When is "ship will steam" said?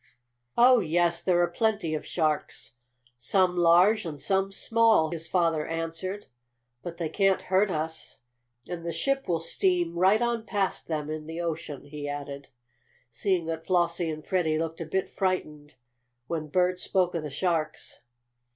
8.93-9.95